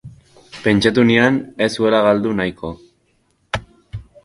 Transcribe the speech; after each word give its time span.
Pentsatu 0.63 1.03
nian 1.09 1.37
ez 1.67 1.69
huela 1.83 2.01
galdu 2.07 2.33
nahiko. 2.41 2.73